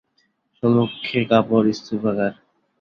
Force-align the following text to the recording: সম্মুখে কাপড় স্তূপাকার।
সম্মুখে 0.55 1.19
কাপড় 1.29 1.67
স্তূপাকার। 1.77 2.31